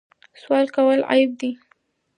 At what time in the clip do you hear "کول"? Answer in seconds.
0.75-0.99